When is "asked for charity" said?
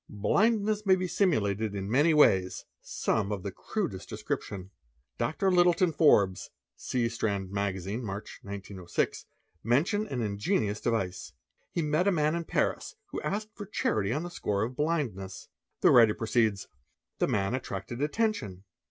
13.21-14.11